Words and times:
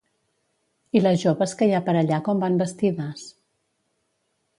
I 0.99 1.01
les 1.07 1.19
joves 1.23 1.53
que 1.59 1.67
hi 1.69 1.75
ha 1.79 1.81
per 1.89 1.95
allà 1.99 2.19
com 2.29 2.41
van 2.45 2.57
vestides? 2.63 3.27